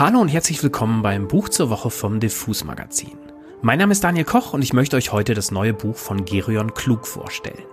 Hallo 0.00 0.20
und 0.20 0.28
herzlich 0.28 0.62
willkommen 0.62 1.02
beim 1.02 1.26
Buch 1.26 1.48
zur 1.48 1.70
Woche 1.70 1.90
vom 1.90 2.20
Diffus 2.20 2.62
Magazin. 2.62 3.18
Mein 3.62 3.80
Name 3.80 3.90
ist 3.90 4.04
Daniel 4.04 4.24
Koch 4.24 4.52
und 4.52 4.62
ich 4.62 4.72
möchte 4.72 4.94
euch 4.94 5.10
heute 5.10 5.34
das 5.34 5.50
neue 5.50 5.74
Buch 5.74 5.96
von 5.96 6.24
Gerion 6.24 6.72
Klug 6.72 7.04
vorstellen. 7.04 7.64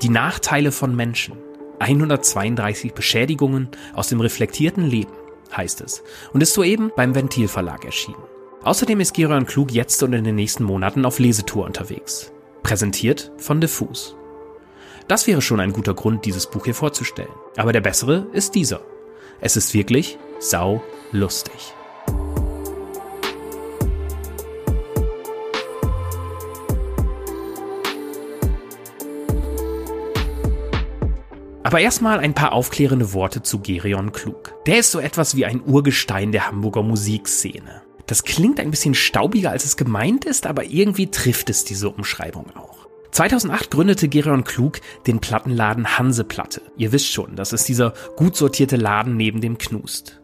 Die 0.00 0.08
Nachteile 0.08 0.72
von 0.72 0.96
Menschen. 0.96 1.36
132 1.78 2.94
Beschädigungen 2.94 3.68
aus 3.92 4.08
dem 4.08 4.22
reflektierten 4.22 4.86
Leben 4.86 5.12
heißt 5.54 5.82
es 5.82 6.02
und 6.32 6.42
ist 6.42 6.54
soeben 6.54 6.90
beim 6.96 7.14
Ventil 7.14 7.48
Verlag 7.48 7.84
erschienen. 7.84 8.22
Außerdem 8.62 9.00
ist 9.00 9.12
Gerion 9.12 9.44
Klug 9.44 9.72
jetzt 9.72 10.02
und 10.02 10.14
in 10.14 10.24
den 10.24 10.36
nächsten 10.36 10.64
Monaten 10.64 11.04
auf 11.04 11.18
Lesetour 11.18 11.66
unterwegs. 11.66 12.32
Präsentiert 12.62 13.30
von 13.36 13.60
Diffus. 13.60 14.16
Das 15.06 15.26
wäre 15.26 15.42
schon 15.42 15.60
ein 15.60 15.74
guter 15.74 15.92
Grund, 15.92 16.24
dieses 16.24 16.46
Buch 16.46 16.64
hier 16.64 16.74
vorzustellen. 16.74 17.28
Aber 17.58 17.74
der 17.74 17.82
bessere 17.82 18.26
ist 18.32 18.54
dieser. 18.54 18.80
Es 19.42 19.58
ist 19.58 19.74
wirklich 19.74 20.18
sau 20.38 20.82
lustig. 21.12 21.74
Aber 31.64 31.80
erstmal 31.80 32.18
ein 32.18 32.34
paar 32.34 32.52
aufklärende 32.52 33.12
Worte 33.12 33.42
zu 33.42 33.60
Gerion 33.60 34.12
Klug. 34.12 34.54
Der 34.66 34.78
ist 34.78 34.90
so 34.90 34.98
etwas 34.98 35.36
wie 35.36 35.46
ein 35.46 35.62
Urgestein 35.64 36.32
der 36.32 36.46
Hamburger 36.48 36.82
Musikszene. 36.82 37.82
Das 38.06 38.24
klingt 38.24 38.58
ein 38.58 38.70
bisschen 38.70 38.94
staubiger, 38.94 39.50
als 39.50 39.64
es 39.64 39.76
gemeint 39.76 40.24
ist, 40.24 40.46
aber 40.46 40.64
irgendwie 40.64 41.10
trifft 41.10 41.48
es 41.50 41.64
diese 41.64 41.88
Umschreibung 41.88 42.54
auch. 42.56 42.88
2008 43.12 43.70
gründete 43.70 44.08
Gerion 44.08 44.44
Klug 44.44 44.80
den 45.06 45.20
Plattenladen 45.20 45.98
Hanseplatte. 45.98 46.62
Ihr 46.76 46.92
wisst 46.92 47.12
schon, 47.12 47.36
das 47.36 47.52
ist 47.52 47.68
dieser 47.68 47.94
gut 48.16 48.36
sortierte 48.36 48.76
Laden 48.76 49.16
neben 49.16 49.40
dem 49.40 49.56
Knust. 49.58 50.21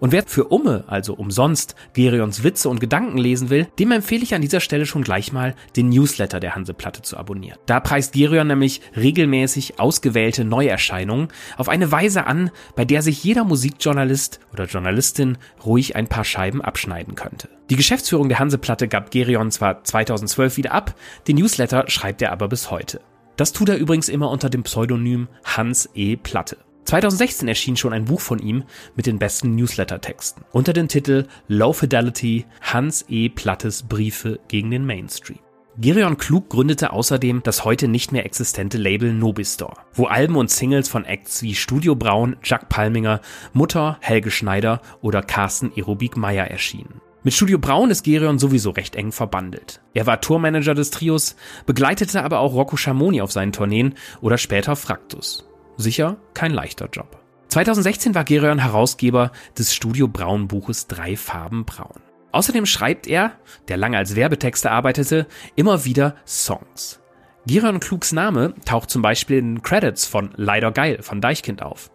Und 0.00 0.12
wer 0.12 0.22
für 0.24 0.44
Umme, 0.44 0.84
also 0.86 1.14
umsonst, 1.14 1.74
Gerions 1.92 2.44
Witze 2.44 2.68
und 2.68 2.80
Gedanken 2.80 3.18
lesen 3.18 3.50
will, 3.50 3.66
dem 3.78 3.90
empfehle 3.90 4.22
ich 4.22 4.34
an 4.34 4.42
dieser 4.42 4.60
Stelle 4.60 4.86
schon 4.86 5.02
gleich 5.02 5.32
mal 5.32 5.54
den 5.76 5.88
Newsletter 5.88 6.40
der 6.40 6.54
Hanseplatte 6.54 7.02
zu 7.02 7.16
abonnieren. 7.16 7.58
Da 7.66 7.80
preist 7.80 8.12
Gerion 8.12 8.46
nämlich 8.46 8.80
regelmäßig 8.96 9.80
ausgewählte 9.80 10.44
Neuerscheinungen 10.44 11.28
auf 11.56 11.68
eine 11.68 11.90
Weise 11.90 12.26
an, 12.26 12.50
bei 12.76 12.84
der 12.84 13.02
sich 13.02 13.22
jeder 13.24 13.44
Musikjournalist 13.44 14.40
oder 14.52 14.66
Journalistin 14.66 15.38
ruhig 15.64 15.96
ein 15.96 16.08
paar 16.08 16.24
Scheiben 16.24 16.62
abschneiden 16.62 17.14
könnte. 17.14 17.48
Die 17.70 17.76
Geschäftsführung 17.76 18.28
der 18.28 18.38
Hanseplatte 18.38 18.88
gab 18.88 19.10
Gerion 19.10 19.50
zwar 19.50 19.84
2012 19.84 20.56
wieder 20.56 20.72
ab, 20.72 20.94
den 21.26 21.36
Newsletter 21.36 21.84
schreibt 21.88 22.22
er 22.22 22.32
aber 22.32 22.48
bis 22.48 22.70
heute. 22.70 23.00
Das 23.36 23.52
tut 23.52 23.68
er 23.68 23.76
übrigens 23.76 24.08
immer 24.08 24.30
unter 24.30 24.50
dem 24.50 24.62
Pseudonym 24.62 25.28
Hans 25.44 25.88
E. 25.94 26.16
Platte. 26.16 26.56
2016 26.88 27.48
erschien 27.48 27.76
schon 27.76 27.92
ein 27.92 28.06
Buch 28.06 28.22
von 28.22 28.38
ihm 28.38 28.64
mit 28.96 29.04
den 29.04 29.18
besten 29.18 29.54
Newsletter-Texten 29.54 30.46
unter 30.52 30.72
dem 30.72 30.88
Titel 30.88 31.26
Low 31.46 31.74
Fidelity 31.74 32.46
Hans 32.62 33.04
E. 33.10 33.28
Plattes 33.28 33.82
Briefe 33.82 34.40
gegen 34.48 34.70
den 34.70 34.86
Mainstream. 34.86 35.38
Gerion 35.76 36.16
Klug 36.16 36.48
gründete 36.48 36.94
außerdem 36.94 37.42
das 37.42 37.66
heute 37.66 37.88
nicht 37.88 38.10
mehr 38.10 38.24
existente 38.24 38.78
Label 38.78 39.12
Nobistore, 39.12 39.76
wo 39.92 40.06
Alben 40.06 40.36
und 40.36 40.50
Singles 40.50 40.88
von 40.88 41.04
Acts 41.04 41.42
wie 41.42 41.54
Studio 41.54 41.94
Braun, 41.94 42.38
Jack 42.42 42.70
Palminger, 42.70 43.20
Mutter, 43.52 43.98
Helge 44.00 44.30
Schneider 44.30 44.80
oder 45.02 45.20
Carsten 45.20 45.70
Aerobik 45.76 46.16
Meyer 46.16 46.46
erschienen. 46.46 47.02
Mit 47.22 47.34
Studio 47.34 47.58
Braun 47.58 47.90
ist 47.90 48.02
Gerion 48.02 48.38
sowieso 48.38 48.70
recht 48.70 48.96
eng 48.96 49.12
verbandelt. 49.12 49.82
Er 49.92 50.06
war 50.06 50.22
Tourmanager 50.22 50.74
des 50.74 50.90
Trios, 50.90 51.36
begleitete 51.66 52.24
aber 52.24 52.38
auch 52.38 52.54
Rocco 52.54 52.78
Schamoni 52.78 53.20
auf 53.20 53.30
seinen 53.30 53.52
Tourneen 53.52 53.94
oder 54.22 54.38
später 54.38 54.74
Fraktus. 54.74 55.47
Sicher 55.78 56.16
kein 56.34 56.52
leichter 56.52 56.88
Job. 56.92 57.18
2016 57.48 58.14
war 58.14 58.24
Gerion 58.24 58.58
Herausgeber 58.58 59.30
des 59.56 59.72
Studio 59.72 60.08
Braun 60.08 60.48
Buches 60.48 60.88
Drei 60.88 61.16
Farben 61.16 61.64
Braun. 61.64 62.00
Außerdem 62.32 62.66
schreibt 62.66 63.06
er, 63.06 63.32
der 63.68 63.76
lange 63.76 63.96
als 63.96 64.16
Werbetexter 64.16 64.72
arbeitete, 64.72 65.26
immer 65.54 65.84
wieder 65.84 66.16
Songs. 66.26 67.00
Gerion 67.46 67.78
Klugs 67.78 68.12
Name 68.12 68.54
taucht 68.64 68.90
zum 68.90 69.02
Beispiel 69.02 69.38
in 69.38 69.54
den 69.54 69.62
Credits 69.62 70.04
von 70.04 70.30
Leider 70.34 70.72
Geil 70.72 71.00
von 71.00 71.20
Deichkind 71.20 71.62
auf. 71.62 71.92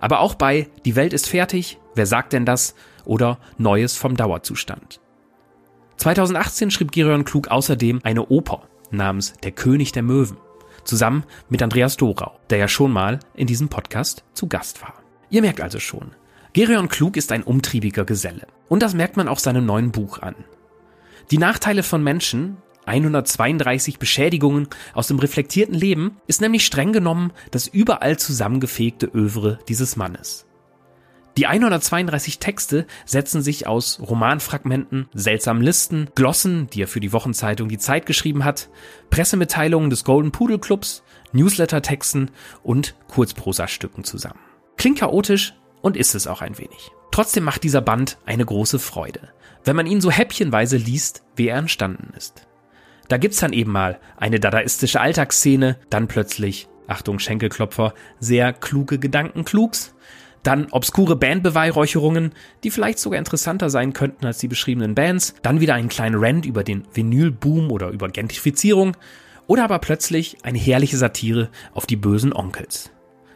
Aber 0.00 0.20
auch 0.20 0.34
bei 0.34 0.68
Die 0.86 0.96
Welt 0.96 1.12
ist 1.12 1.28
fertig, 1.28 1.78
Wer 1.94 2.06
sagt 2.06 2.32
denn 2.32 2.46
das? 2.46 2.74
oder 3.04 3.38
Neues 3.58 3.96
vom 3.96 4.16
Dauerzustand. 4.16 5.00
2018 5.98 6.70
schrieb 6.70 6.90
Gerion 6.90 7.24
Klug 7.24 7.48
außerdem 7.48 8.00
eine 8.02 8.26
Oper 8.26 8.62
namens 8.90 9.34
Der 9.44 9.52
König 9.52 9.92
der 9.92 10.02
Möwen 10.02 10.38
zusammen 10.86 11.24
mit 11.48 11.62
Andreas 11.62 11.96
Dorau, 11.96 12.38
der 12.50 12.58
ja 12.58 12.68
schon 12.68 12.92
mal 12.92 13.20
in 13.34 13.46
diesem 13.46 13.68
Podcast 13.68 14.24
zu 14.32 14.46
Gast 14.46 14.82
war. 14.82 14.94
Ihr 15.30 15.42
merkt 15.42 15.60
also 15.60 15.78
schon, 15.78 16.12
Gerion 16.52 16.88
Klug 16.88 17.16
ist 17.16 17.32
ein 17.32 17.42
umtriebiger 17.42 18.04
Geselle. 18.04 18.46
Und 18.68 18.82
das 18.82 18.94
merkt 18.94 19.16
man 19.18 19.28
auch 19.28 19.38
seinem 19.38 19.66
neuen 19.66 19.92
Buch 19.92 20.20
an. 20.20 20.34
Die 21.30 21.38
Nachteile 21.38 21.82
von 21.82 22.02
Menschen, 22.02 22.56
132 22.86 23.98
Beschädigungen 23.98 24.68
aus 24.94 25.08
dem 25.08 25.18
reflektierten 25.18 25.74
Leben, 25.74 26.16
ist 26.26 26.40
nämlich 26.40 26.64
streng 26.64 26.92
genommen 26.92 27.32
das 27.50 27.66
überall 27.66 28.16
zusammengefegte 28.18 29.06
Övre 29.06 29.58
dieses 29.68 29.96
Mannes. 29.96 30.45
Die 31.36 31.46
132 31.46 32.38
Texte 32.38 32.86
setzen 33.04 33.42
sich 33.42 33.66
aus 33.66 34.00
Romanfragmenten, 34.00 35.08
seltsamen 35.12 35.62
Listen, 35.62 36.08
Glossen, 36.14 36.68
die 36.68 36.82
er 36.82 36.88
für 36.88 37.00
die 37.00 37.12
Wochenzeitung 37.12 37.68
Die 37.68 37.76
Zeit 37.76 38.06
geschrieben 38.06 38.44
hat, 38.44 38.70
Pressemitteilungen 39.10 39.90
des 39.90 40.04
Golden 40.04 40.32
Pudel 40.32 40.58
Clubs, 40.58 41.02
Newsletter-Texten 41.32 42.30
und 42.62 42.94
Kurzprosastücken 43.08 44.02
zusammen. 44.02 44.40
Klingt 44.78 44.98
chaotisch 44.98 45.54
und 45.82 45.98
ist 45.98 46.14
es 46.14 46.26
auch 46.26 46.40
ein 46.40 46.56
wenig. 46.56 46.90
Trotzdem 47.10 47.44
macht 47.44 47.64
dieser 47.64 47.82
Band 47.82 48.16
eine 48.24 48.46
große 48.46 48.78
Freude, 48.78 49.28
wenn 49.64 49.76
man 49.76 49.86
ihn 49.86 50.00
so 50.00 50.10
häppchenweise 50.10 50.78
liest, 50.78 51.22
wie 51.34 51.48
er 51.48 51.58
entstanden 51.58 52.14
ist. 52.16 52.46
Da 53.08 53.18
gibt's 53.18 53.40
dann 53.40 53.52
eben 53.52 53.72
mal 53.72 54.00
eine 54.16 54.40
dadaistische 54.40 55.02
Alltagsszene, 55.02 55.78
dann 55.90 56.08
plötzlich, 56.08 56.66
Achtung 56.88 57.18
Schenkelklopfer, 57.18 57.92
sehr 58.20 58.54
kluge 58.54 58.98
Gedanken 58.98 59.44
klugs, 59.44 59.94
dann 60.46 60.68
obskure 60.70 61.16
Bandbeweihräucherungen, 61.16 62.32
die 62.62 62.70
vielleicht 62.70 62.98
sogar 62.98 63.18
interessanter 63.18 63.70
sein 63.70 63.92
könnten 63.92 64.26
als 64.26 64.38
die 64.38 64.48
beschriebenen 64.48 64.94
Bands, 64.94 65.34
dann 65.42 65.60
wieder 65.60 65.74
einen 65.74 65.88
kleinen 65.88 66.16
Rant 66.18 66.46
über 66.46 66.64
den 66.64 66.84
Vinylboom 66.92 67.70
oder 67.70 67.90
über 67.90 68.08
Gentrifizierung 68.08 68.96
oder 69.46 69.64
aber 69.64 69.78
plötzlich 69.78 70.38
eine 70.42 70.58
herrliche 70.58 70.96
Satire 70.96 71.50
auf 71.72 71.86
die 71.86 71.96
bösen 71.96 72.32
Onkels, 72.32 72.90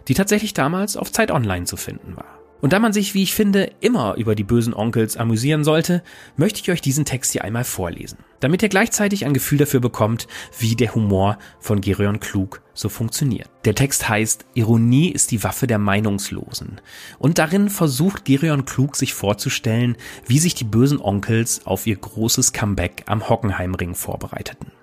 die 0.08 0.14
tatsächlich 0.14 0.54
damals 0.54 0.96
auf 0.96 1.12
Zeit 1.12 1.30
Online 1.30 1.66
zu 1.66 1.76
finden 1.76 2.16
war. 2.16 2.39
Und 2.60 2.72
da 2.72 2.78
man 2.78 2.92
sich, 2.92 3.14
wie 3.14 3.22
ich 3.22 3.34
finde, 3.34 3.70
immer 3.80 4.16
über 4.16 4.34
die 4.34 4.44
bösen 4.44 4.74
Onkels 4.74 5.16
amüsieren 5.16 5.64
sollte, 5.64 6.02
möchte 6.36 6.60
ich 6.60 6.70
euch 6.70 6.80
diesen 6.80 7.04
Text 7.04 7.32
hier 7.32 7.44
einmal 7.44 7.64
vorlesen, 7.64 8.18
damit 8.40 8.62
ihr 8.62 8.68
gleichzeitig 8.68 9.24
ein 9.24 9.34
Gefühl 9.34 9.58
dafür 9.58 9.80
bekommt, 9.80 10.28
wie 10.58 10.76
der 10.76 10.94
Humor 10.94 11.38
von 11.58 11.80
Gerion 11.80 12.20
Klug 12.20 12.62
so 12.74 12.88
funktioniert. 12.88 13.48
Der 13.64 13.74
Text 13.74 14.08
heißt 14.08 14.46
Ironie 14.54 15.10
ist 15.10 15.30
die 15.30 15.42
Waffe 15.42 15.66
der 15.66 15.78
Meinungslosen 15.78 16.80
und 17.18 17.38
darin 17.38 17.68
versucht 17.68 18.24
Gerion 18.24 18.64
Klug 18.64 18.96
sich 18.96 19.14
vorzustellen, 19.14 19.96
wie 20.26 20.38
sich 20.38 20.54
die 20.54 20.64
bösen 20.64 21.00
Onkels 21.00 21.66
auf 21.66 21.86
ihr 21.86 21.96
großes 21.96 22.52
Comeback 22.52 23.04
am 23.06 23.28
Hockenheimring 23.28 23.94
vorbereiteten. 23.94 24.79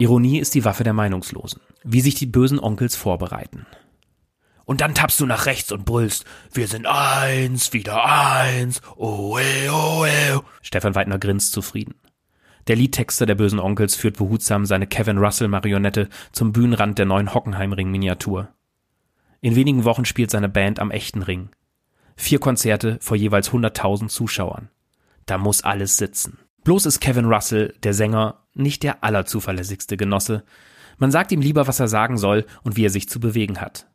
Ironie 0.00 0.38
ist 0.38 0.54
die 0.54 0.64
Waffe 0.64 0.82
der 0.82 0.94
Meinungslosen. 0.94 1.60
Wie 1.84 2.00
sich 2.00 2.14
die 2.14 2.24
bösen 2.24 2.58
Onkels 2.58 2.96
vorbereiten. 2.96 3.66
Und 4.64 4.80
dann 4.80 4.94
tappst 4.94 5.20
du 5.20 5.26
nach 5.26 5.44
rechts 5.44 5.72
und 5.72 5.84
brüllst, 5.84 6.24
wir 6.54 6.68
sind 6.68 6.86
eins, 6.86 7.74
wieder 7.74 8.02
eins, 8.02 8.80
oh, 8.96 9.36
eh, 9.38 9.68
oh, 9.68 10.06
eh. 10.06 10.38
Stefan 10.62 10.94
Weidner 10.94 11.18
grinst 11.18 11.52
zufrieden. 11.52 11.96
Der 12.66 12.76
Liedtexter 12.76 13.26
der 13.26 13.34
bösen 13.34 13.58
Onkels 13.58 13.94
führt 13.94 14.16
behutsam 14.16 14.64
seine 14.64 14.86
Kevin 14.86 15.18
Russell 15.18 15.48
Marionette 15.48 16.08
zum 16.32 16.52
Bühnenrand 16.52 16.98
der 16.98 17.04
neuen 17.04 17.34
Hockenheimring 17.34 17.90
Miniatur. 17.90 18.48
In 19.42 19.54
wenigen 19.54 19.84
Wochen 19.84 20.06
spielt 20.06 20.30
seine 20.30 20.48
Band 20.48 20.80
am 20.80 20.90
echten 20.90 21.20
Ring. 21.20 21.50
Vier 22.16 22.38
Konzerte 22.38 22.96
vor 23.02 23.18
jeweils 23.18 23.50
100.000 23.50 24.08
Zuschauern. 24.08 24.70
Da 25.26 25.36
muss 25.36 25.62
alles 25.62 25.98
sitzen. 25.98 26.38
Bloß 26.64 26.86
ist 26.86 27.00
Kevin 27.00 27.26
Russell, 27.26 27.74
der 27.82 27.92
Sänger, 27.92 28.46
nicht 28.54 28.82
der 28.82 29.04
allerzuverlässigste 29.04 29.96
Genosse. 29.96 30.44
Man 30.98 31.10
sagt 31.10 31.32
ihm 31.32 31.40
lieber, 31.40 31.66
was 31.66 31.80
er 31.80 31.88
sagen 31.88 32.18
soll 32.18 32.46
und 32.62 32.76
wie 32.76 32.84
er 32.84 32.90
sich 32.90 33.08
zu 33.08 33.20
bewegen 33.20 33.60
hat. 33.60 33.86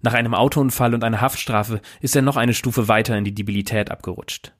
Nach 0.00 0.14
einem 0.14 0.34
Autounfall 0.34 0.94
und 0.94 1.02
einer 1.02 1.20
Haftstrafe 1.20 1.80
ist 2.00 2.14
er 2.14 2.22
noch 2.22 2.36
eine 2.36 2.54
Stufe 2.54 2.88
weiter 2.88 3.16
in 3.16 3.24
die 3.24 3.34
Debilität 3.34 3.90
abgerutscht. 3.90 4.52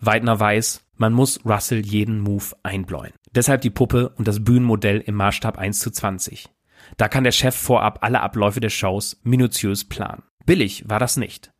Weidner 0.00 0.40
weiß, 0.40 0.84
man 0.96 1.12
muss 1.12 1.44
Russell 1.44 1.84
jeden 1.84 2.20
Move 2.20 2.44
einbläuen. 2.62 3.12
Deshalb 3.34 3.60
die 3.60 3.70
Puppe 3.70 4.08
und 4.10 4.26
das 4.26 4.42
Bühnenmodell 4.42 5.00
im 5.00 5.14
Maßstab 5.14 5.58
1 5.58 5.78
zu 5.78 5.90
20. 5.90 6.48
Da 6.96 7.08
kann 7.08 7.24
der 7.24 7.32
Chef 7.32 7.54
vorab 7.54 7.98
alle 8.02 8.20
Abläufe 8.20 8.60
der 8.60 8.70
Shows 8.70 9.20
minutiös 9.22 9.84
planen. 9.84 10.22
Billig 10.44 10.88
war 10.88 10.98
das 10.98 11.16
nicht. 11.16 11.52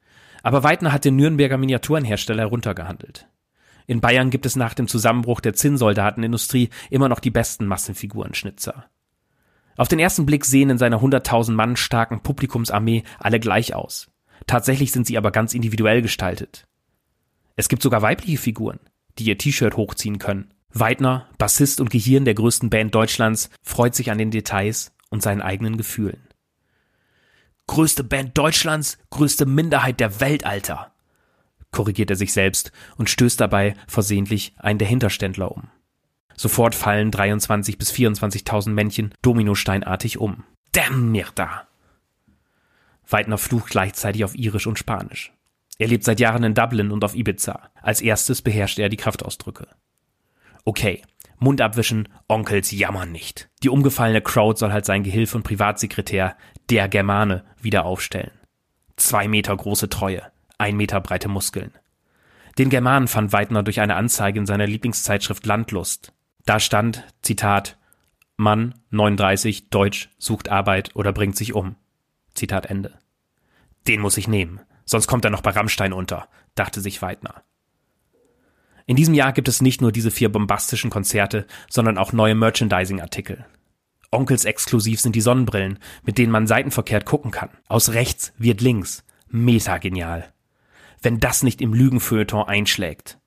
Aber 0.42 0.64
Weidner 0.64 0.92
hat 0.92 1.04
den 1.04 1.16
Nürnberger 1.16 1.56
Miniaturenhersteller 1.56 2.42
heruntergehandelt. 2.42 3.28
In 3.86 4.00
Bayern 4.00 4.30
gibt 4.30 4.46
es 4.46 4.56
nach 4.56 4.74
dem 4.74 4.88
Zusammenbruch 4.88 5.40
der 5.40 5.54
Zinnsoldatenindustrie 5.54 6.70
immer 6.90 7.08
noch 7.08 7.20
die 7.20 7.30
besten 7.30 7.66
Massenfigurenschnitzer. 7.66 8.86
Auf 9.76 9.88
den 9.88 9.98
ersten 9.98 10.26
Blick 10.26 10.44
sehen 10.44 10.70
in 10.70 10.78
seiner 10.78 11.00
100.000 11.00 11.52
Mann 11.52 11.76
starken 11.76 12.20
Publikumsarmee 12.20 13.04
alle 13.18 13.40
gleich 13.40 13.74
aus. 13.74 14.10
Tatsächlich 14.46 14.92
sind 14.92 15.06
sie 15.06 15.16
aber 15.16 15.30
ganz 15.30 15.54
individuell 15.54 16.02
gestaltet. 16.02 16.66
Es 17.56 17.68
gibt 17.68 17.82
sogar 17.82 18.02
weibliche 18.02 18.38
Figuren, 18.38 18.80
die 19.18 19.24
ihr 19.24 19.38
T-Shirt 19.38 19.76
hochziehen 19.76 20.18
können. 20.18 20.52
Weidner, 20.72 21.28
Bassist 21.38 21.80
und 21.80 21.90
Gehirn 21.90 22.24
der 22.24 22.34
größten 22.34 22.70
Band 22.70 22.94
Deutschlands, 22.94 23.50
freut 23.62 23.94
sich 23.94 24.10
an 24.10 24.18
den 24.18 24.30
Details 24.30 24.92
und 25.10 25.22
seinen 25.22 25.42
eigenen 25.42 25.76
Gefühlen. 25.76 26.28
Größte 27.66 28.04
Band 28.04 28.36
Deutschlands, 28.36 28.98
größte 29.10 29.46
Minderheit 29.46 30.00
der 30.00 30.20
Welt, 30.20 30.44
Alter, 30.44 30.91
korrigiert 31.72 32.10
er 32.10 32.16
sich 32.16 32.32
selbst 32.32 32.70
und 32.96 33.10
stößt 33.10 33.40
dabei 33.40 33.74
versehentlich 33.88 34.54
einen 34.58 34.78
der 34.78 34.88
Hinterständler 34.88 35.50
um. 35.50 35.68
Sofort 36.36 36.74
fallen 36.74 37.10
23 37.10 37.78
bis 37.78 37.92
24.000 37.92 38.70
Männchen 38.70 39.14
dominosteinartig 39.22 40.18
um. 40.18 40.44
Damn 40.72 41.10
Mirta! 41.10 41.66
Weidner 43.08 43.38
flucht 43.38 43.70
gleichzeitig 43.70 44.24
auf 44.24 44.34
Irisch 44.34 44.66
und 44.66 44.78
Spanisch. 44.78 45.32
Er 45.78 45.88
lebt 45.88 46.04
seit 46.04 46.20
Jahren 46.20 46.44
in 46.44 46.54
Dublin 46.54 46.90
und 46.90 47.04
auf 47.04 47.14
Ibiza. 47.14 47.70
Als 47.80 48.00
erstes 48.00 48.42
beherrscht 48.42 48.78
er 48.78 48.88
die 48.88 48.96
Kraftausdrücke. 48.96 49.66
Okay, 50.64 51.02
Mund 51.38 51.60
abwischen, 51.60 52.08
Onkels 52.28 52.70
jammern 52.70 53.10
nicht. 53.10 53.50
Die 53.62 53.68
umgefallene 53.68 54.22
Crowd 54.22 54.58
soll 54.58 54.72
halt 54.72 54.86
sein 54.86 55.02
Gehilfe 55.02 55.36
und 55.36 55.42
Privatsekretär, 55.42 56.36
der 56.70 56.88
Germane, 56.88 57.44
wieder 57.60 57.84
aufstellen. 57.84 58.30
Zwei 58.96 59.26
Meter 59.26 59.56
große 59.56 59.88
Treue, 59.88 60.31
ein 60.62 60.76
Meter 60.76 61.00
breite 61.00 61.28
Muskeln. 61.28 61.72
Den 62.56 62.70
Germanen 62.70 63.08
fand 63.08 63.32
Weidner 63.32 63.64
durch 63.64 63.80
eine 63.80 63.96
Anzeige 63.96 64.38
in 64.38 64.46
seiner 64.46 64.66
Lieblingszeitschrift 64.66 65.44
Landlust. 65.44 66.12
Da 66.44 66.60
stand, 66.60 67.04
Zitat, 67.22 67.78
Mann, 68.36 68.74
39, 68.90 69.70
Deutsch, 69.70 70.10
sucht 70.18 70.48
Arbeit 70.48 70.94
oder 70.94 71.12
bringt 71.12 71.36
sich 71.36 71.52
um. 71.52 71.74
Zitat 72.34 72.66
Ende. 72.66 72.96
Den 73.88 74.00
muss 74.00 74.16
ich 74.16 74.28
nehmen, 74.28 74.60
sonst 74.84 75.08
kommt 75.08 75.24
er 75.24 75.32
noch 75.32 75.42
bei 75.42 75.50
Rammstein 75.50 75.92
unter, 75.92 76.28
dachte 76.54 76.80
sich 76.80 77.02
Weidner. 77.02 77.42
In 78.86 78.94
diesem 78.94 79.14
Jahr 79.14 79.32
gibt 79.32 79.48
es 79.48 79.62
nicht 79.62 79.80
nur 79.80 79.90
diese 79.90 80.12
vier 80.12 80.30
bombastischen 80.30 80.90
Konzerte, 80.90 81.46
sondern 81.68 81.98
auch 81.98 82.12
neue 82.12 82.36
Merchandising-Artikel. 82.36 83.44
Onkels 84.12 84.44
exklusiv 84.44 85.00
sind 85.00 85.16
die 85.16 85.20
Sonnenbrillen, 85.20 85.80
mit 86.04 86.18
denen 86.18 86.30
man 86.30 86.46
seitenverkehrt 86.46 87.04
gucken 87.04 87.32
kann. 87.32 87.50
Aus 87.66 87.94
rechts 87.94 88.32
wird 88.38 88.60
links. 88.60 89.04
Meta 89.28 89.78
genial. 89.78 90.32
Wenn 91.02 91.18
das 91.18 91.42
nicht 91.42 91.60
im 91.60 91.74
Lügenfeuilleton 91.74 92.46
einschlägt. 92.46 93.18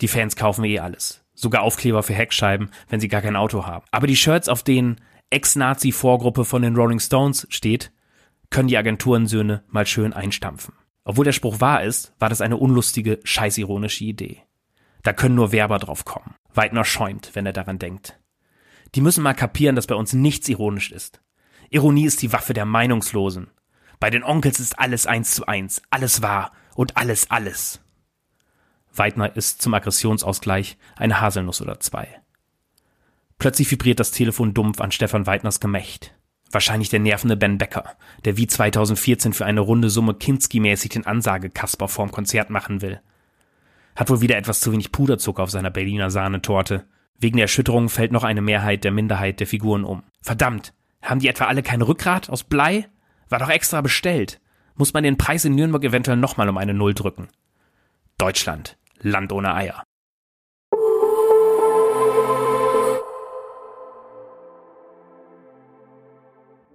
Die 0.00 0.08
Fans 0.08 0.36
kaufen 0.36 0.64
eh 0.64 0.78
alles. 0.78 1.24
Sogar 1.34 1.62
Aufkleber 1.62 2.02
für 2.02 2.14
Heckscheiben, 2.14 2.70
wenn 2.88 3.00
sie 3.00 3.08
gar 3.08 3.20
kein 3.20 3.36
Auto 3.36 3.66
haben. 3.66 3.84
Aber 3.90 4.06
die 4.06 4.16
Shirts, 4.16 4.48
auf 4.48 4.62
denen 4.62 5.00
Ex-Nazi-Vorgruppe 5.30 6.44
von 6.44 6.62
den 6.62 6.76
Rolling 6.76 7.00
Stones 7.00 7.46
steht, 7.50 7.92
können 8.48 8.68
die 8.68 8.78
Agenturensöhne 8.78 9.64
mal 9.68 9.86
schön 9.86 10.12
einstampfen. 10.12 10.74
Obwohl 11.04 11.24
der 11.24 11.32
Spruch 11.32 11.60
wahr 11.60 11.82
ist, 11.82 12.12
war 12.18 12.28
das 12.28 12.40
eine 12.40 12.56
unlustige, 12.56 13.20
scheißironische 13.24 14.04
Idee. 14.04 14.42
Da 15.02 15.12
können 15.12 15.34
nur 15.34 15.52
Werber 15.52 15.78
drauf 15.78 16.04
kommen. 16.04 16.34
Weidner 16.54 16.84
schäumt, 16.84 17.30
wenn 17.34 17.46
er 17.46 17.52
daran 17.52 17.78
denkt. 17.78 18.20
Die 18.94 19.00
müssen 19.00 19.22
mal 19.22 19.34
kapieren, 19.34 19.76
dass 19.76 19.86
bei 19.86 19.94
uns 19.94 20.12
nichts 20.12 20.48
ironisch 20.48 20.90
ist. 20.90 21.22
Ironie 21.70 22.04
ist 22.04 22.22
die 22.22 22.32
Waffe 22.32 22.54
der 22.54 22.64
Meinungslosen. 22.64 23.50
Bei 23.98 24.10
den 24.10 24.24
Onkels 24.24 24.60
ist 24.60 24.78
alles 24.78 25.06
eins 25.06 25.34
zu 25.34 25.46
eins, 25.46 25.82
alles 25.90 26.22
wahr 26.22 26.52
und 26.80 26.96
alles 26.96 27.30
alles. 27.30 27.82
Weidner 28.94 29.36
isst 29.36 29.60
zum 29.60 29.74
Aggressionsausgleich 29.74 30.78
eine 30.96 31.20
Haselnuss 31.20 31.60
oder 31.60 31.78
zwei. 31.78 32.08
Plötzlich 33.38 33.70
vibriert 33.70 34.00
das 34.00 34.12
Telefon 34.12 34.54
dumpf 34.54 34.80
an 34.80 34.90
Stefan 34.90 35.26
Weidners 35.26 35.60
Gemächt. 35.60 36.14
Wahrscheinlich 36.50 36.88
der 36.88 37.00
nervende 37.00 37.36
Ben 37.36 37.58
Becker, 37.58 37.84
der 38.24 38.38
wie 38.38 38.46
2014 38.46 39.34
für 39.34 39.44
eine 39.44 39.60
runde 39.60 39.90
Summe 39.90 40.14
Kinski-mäßig 40.14 40.88
den 40.88 41.04
Ansagekasper 41.04 41.86
vorm 41.86 42.12
Konzert 42.12 42.48
machen 42.48 42.80
will. 42.80 43.02
Hat 43.94 44.08
wohl 44.08 44.22
wieder 44.22 44.38
etwas 44.38 44.60
zu 44.60 44.72
wenig 44.72 44.90
Puderzucker 44.90 45.42
auf 45.42 45.50
seiner 45.50 45.70
Berliner 45.70 46.10
Sahnetorte. 46.10 46.86
Wegen 47.18 47.36
der 47.36 47.44
Erschütterung 47.44 47.90
fällt 47.90 48.10
noch 48.10 48.24
eine 48.24 48.40
Mehrheit 48.40 48.84
der 48.84 48.90
Minderheit 48.90 49.38
der 49.40 49.46
Figuren 49.46 49.84
um. 49.84 50.02
Verdammt, 50.22 50.72
haben 51.02 51.20
die 51.20 51.28
etwa 51.28 51.44
alle 51.44 51.62
kein 51.62 51.82
Rückgrat 51.82 52.30
aus 52.30 52.42
Blei? 52.42 52.88
War 53.28 53.38
doch 53.38 53.50
extra 53.50 53.82
bestellt. 53.82 54.40
Muss 54.80 54.94
man 54.94 55.02
den 55.02 55.18
Preis 55.18 55.44
in 55.44 55.54
Nürnberg 55.54 55.84
eventuell 55.84 56.16
nochmal 56.16 56.48
um 56.48 56.56
eine 56.56 56.72
Null 56.72 56.94
drücken. 56.94 57.28
Deutschland, 58.16 58.78
Land 59.02 59.30
ohne 59.30 59.54
Eier. 59.54 59.82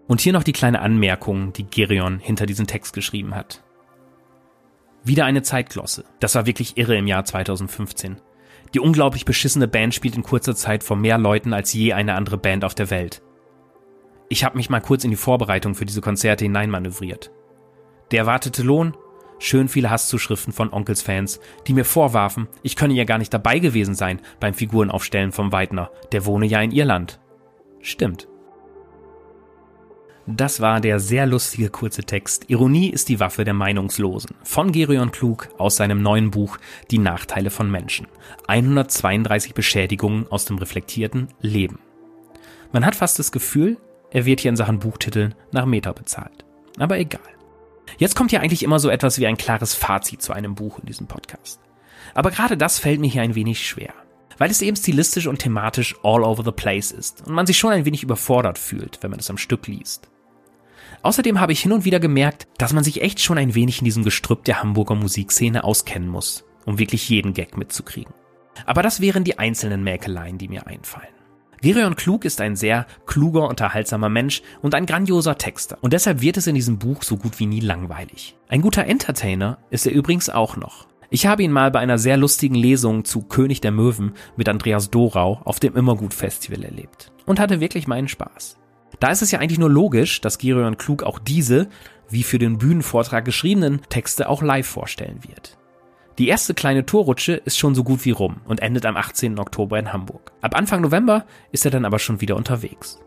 Und 0.06 0.22
hier 0.22 0.34
noch 0.34 0.44
die 0.44 0.54
kleine 0.54 0.82
Anmerkung, 0.82 1.52
die 1.54 1.66
Gerion 1.66 2.20
hinter 2.20 2.46
diesen 2.46 2.68
Text 2.68 2.94
geschrieben 2.94 3.34
hat. 3.34 3.64
Wieder 5.04 5.26
eine 5.26 5.42
Zeitglosse. 5.42 6.06
Das 6.20 6.36
war 6.36 6.46
wirklich 6.46 6.78
irre 6.78 6.96
im 6.96 7.08
Jahr 7.08 7.26
2015. 7.26 8.22
Die 8.76 8.80
unglaublich 8.80 9.26
beschissene 9.26 9.68
Band 9.68 9.96
spielt 9.96 10.16
in 10.16 10.22
kurzer 10.22 10.56
Zeit 10.56 10.84
vor 10.84 10.96
mehr 10.96 11.18
Leuten 11.18 11.54
als 11.54 11.74
je 11.74 11.94
eine 11.94 12.14
andere 12.14 12.38
Band 12.38 12.66
auf 12.66 12.76
der 12.76 12.92
Welt. 12.92 13.24
Ich 14.30 14.44
habe 14.44 14.58
mich 14.58 14.70
mal 14.70 14.80
kurz 14.80 15.04
in 15.04 15.10
die 15.10 15.18
Vorbereitung 15.18 15.74
für 15.74 15.88
diese 15.88 16.02
Konzerte 16.02 16.46
hineinmanövriert. 16.46 17.32
Der 18.12 18.20
erwartete 18.20 18.64
Lohn? 18.64 18.96
Schön 19.40 19.68
viele 19.68 19.90
Hasszuschriften 19.90 20.54
von 20.54 20.72
Onkelsfans, 20.72 21.40
die 21.68 21.74
mir 21.74 21.86
vorwarfen, 21.86 22.48
ich 22.64 22.76
könne 22.76 22.94
ja 22.94 23.04
gar 23.04 23.18
nicht 23.18 23.34
dabei 23.34 23.60
gewesen 23.60 23.96
sein 23.96 24.22
beim 24.40 24.54
Figurenaufstellen 24.54 25.32
vom 25.32 25.52
Weidner, 25.52 25.92
der 26.12 26.26
wohne 26.26 26.46
ja 26.46 26.62
in 26.62 26.72
Irland. 26.72 27.20
Stimmt. 27.82 28.28
Das 30.28 30.60
war 30.60 30.82
der 30.82 31.00
sehr 31.00 31.28
lustige 31.28 31.70
kurze 31.70 32.04
Text 32.04 32.46
Ironie 32.48 32.90
ist 32.90 33.10
die 33.10 33.20
Waffe 33.20 33.44
der 33.44 33.54
Meinungslosen 33.54 34.36
von 34.42 34.72
Gerion 34.72 35.12
Klug 35.12 35.50
aus 35.60 35.76
seinem 35.76 36.02
neuen 36.02 36.32
Buch 36.32 36.58
Die 36.90 36.98
Nachteile 36.98 37.52
von 37.52 37.70
Menschen. 37.70 38.08
132 38.48 39.54
Beschädigungen 39.54 40.26
aus 40.32 40.46
dem 40.46 40.58
reflektierten 40.58 41.28
Leben. 41.42 41.78
Man 42.72 42.86
hat 42.88 42.96
fast 42.96 43.20
das 43.20 43.32
Gefühl, 43.32 43.78
er 44.10 44.26
wird 44.26 44.40
hier 44.40 44.50
in 44.50 44.56
Sachen 44.56 44.80
Buchtiteln 44.80 45.36
nach 45.52 45.68
Meta 45.68 45.92
bezahlt. 45.92 46.44
Aber 46.80 46.98
egal. 46.98 47.35
Jetzt 47.98 48.16
kommt 48.16 48.32
ja 48.32 48.42
eigentlich 48.42 48.64
immer 48.64 48.80
so 48.80 48.90
etwas 48.90 49.20
wie 49.20 49.28
ein 49.28 49.38
klares 49.38 49.74
Fazit 49.74 50.22
zu 50.22 50.34
einem 50.34 50.56
Buch 50.56 50.80
in 50.80 50.86
diesem 50.86 51.08
Podcast. 51.08 51.60
Aber 52.14 52.32
gerade 52.32 52.58
das 52.58 52.80
fällt 52.80 53.00
mir 53.00 53.10
hier 53.10 53.22
ein 53.22 53.36
wenig 53.36 53.68
schwer 53.68 53.94
weil 54.38 54.52
es 54.52 54.62
eben 54.62 54.78
stilistisch 54.78 55.28
und 55.28 55.40
thematisch 55.40 55.96
all 56.04 56.24
over 56.24 56.44
the 56.44 56.52
place 56.52 56.92
ist 56.92 57.26
und 57.26 57.34
man 57.34 57.46
sich 57.46 57.58
schon 57.58 57.72
ein 57.72 57.86
wenig 57.86 58.04
überfordert 58.04 58.58
fühlt, 58.58 59.02
wenn 59.02 59.12
man 59.12 59.20
es 59.20 59.30
am 59.30 59.38
Stück 59.38 59.68
liest. 59.68 60.10
Außerdem 61.02 61.40
habe 61.40 61.52
ich 61.52 61.62
hin 61.62 61.72
und 61.72 61.86
wieder 61.86 62.00
gemerkt, 62.00 62.48
dass 62.58 62.74
man 62.74 62.84
sich 62.84 63.02
echt 63.02 63.20
schon 63.22 63.38
ein 63.38 63.54
wenig 63.54 63.80
in 63.80 63.86
diesem 63.86 64.04
Gestrüpp 64.04 64.44
der 64.46 64.62
Hamburger 64.62 64.96
Musikszene 64.96 65.64
auskennen 65.64 66.10
muss, 66.10 66.46
um 66.66 66.80
wirklich 66.80 67.08
jeden 67.10 67.34
Gag 67.34 67.58
mitzukriegen. 67.58 68.14
Aber 68.66 68.82
das 68.82 69.02
wären 69.02 69.24
die 69.24 69.38
einzelnen 69.38 69.84
Mäkeleien, 69.84 70.38
die 70.38 70.48
mir 70.48 70.66
einfallen. 70.66 71.15
Gerion 71.66 71.96
Klug 71.96 72.26
ist 72.26 72.42
ein 72.42 72.56
sehr 72.56 72.86
kluger, 73.08 73.50
unterhaltsamer 73.50 74.08
Mensch 74.08 74.44
und 74.62 74.76
ein 74.76 74.86
grandioser 74.86 75.36
Texter. 75.40 75.80
Und 75.82 75.94
deshalb 75.94 76.22
wird 76.22 76.38
es 76.38 76.46
in 76.46 76.54
diesem 76.54 76.78
Buch 76.78 77.02
so 77.02 77.18
gut 77.18 77.40
wie 77.40 77.48
nie 77.48 77.60
langweilig. 77.60 78.38
Ein 78.50 78.62
guter 78.62 78.86
Entertainer 78.86 79.58
ist 79.72 79.88
er 79.88 79.92
übrigens 79.92 80.30
auch 80.30 80.58
noch. 80.58 80.86
Ich 81.10 81.26
habe 81.26 81.42
ihn 81.42 81.52
mal 81.52 81.72
bei 81.72 81.80
einer 81.80 81.98
sehr 81.98 82.18
lustigen 82.18 82.54
Lesung 82.54 83.04
zu 83.04 83.24
König 83.24 83.62
der 83.62 83.72
Möwen 83.72 84.14
mit 84.38 84.48
Andreas 84.48 84.92
Dorau 84.92 85.42
auf 85.44 85.60
dem 85.60 85.76
Immergut 85.76 86.14
Festival 86.14 86.64
erlebt. 86.64 87.12
Und 87.26 87.40
hatte 87.40 87.60
wirklich 87.60 87.88
meinen 87.88 88.10
Spaß. 88.10 88.60
Da 89.00 89.10
ist 89.10 89.24
es 89.24 89.32
ja 89.32 89.40
eigentlich 89.40 89.58
nur 89.58 89.72
logisch, 89.72 90.22
dass 90.22 90.38
Gerion 90.38 90.78
Klug 90.78 91.02
auch 91.02 91.18
diese, 91.18 91.68
wie 92.08 92.22
für 92.22 92.38
den 92.38 92.60
Bühnenvortrag 92.60 93.26
geschriebenen, 93.26 93.82
Texte 93.90 94.30
auch 94.30 94.44
live 94.44 94.68
vorstellen 94.68 95.22
wird. 95.28 95.55
Die 96.18 96.30
erste 96.30 96.54
kleine 96.54 96.86
Tourrutsche 96.86 97.34
ist 97.34 97.58
schon 97.58 97.76
so 97.76 97.84
gut 97.84 98.06
wie 98.06 98.12
rum 98.12 98.38
und 98.46 98.62
endet 98.62 98.86
am 98.86 98.96
18. 98.96 99.38
Oktober 99.38 99.78
in 99.78 99.92
Hamburg. 99.92 100.32
Ab 100.42 100.56
Anfang 100.56 100.82
November 100.82 101.26
ist 101.52 101.66
er 101.66 101.72
dann 101.72 101.84
aber 101.84 102.00
schon 102.00 102.22
wieder 102.22 102.38
unterwegs. 102.38 103.00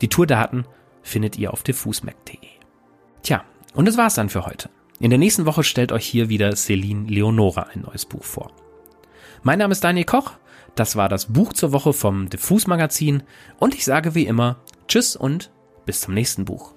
Die 0.00 0.08
Tourdaten 0.08 0.64
findet 1.02 1.36
ihr 1.36 1.52
auf 1.52 1.62
diffusmac.de. 1.62 2.38
Tja, 3.22 3.44
und 3.74 3.86
das 3.86 3.98
war's 3.98 4.14
dann 4.14 4.30
für 4.30 4.46
heute. 4.46 4.70
In 5.00 5.10
der 5.10 5.18
nächsten 5.18 5.44
Woche 5.44 5.64
stellt 5.64 5.92
euch 5.92 6.06
hier 6.06 6.30
wieder 6.30 6.56
Celine 6.56 7.06
Leonora 7.08 7.68
ein 7.74 7.82
neues 7.82 8.06
Buch 8.06 8.24
vor. 8.24 8.50
Mein 9.42 9.58
Name 9.58 9.72
ist 9.72 9.84
Daniel 9.84 10.06
Koch, 10.06 10.32
das 10.74 10.96
war 10.96 11.10
das 11.10 11.26
Buch 11.26 11.52
zur 11.52 11.72
Woche 11.72 11.92
vom 11.92 12.30
Diffus 12.30 12.66
Magazin 12.66 13.22
und 13.58 13.74
ich 13.74 13.84
sage 13.84 14.14
wie 14.14 14.26
immer 14.26 14.56
Tschüss 14.88 15.14
und 15.14 15.50
bis 15.84 16.00
zum 16.00 16.14
nächsten 16.14 16.46
Buch. 16.46 16.75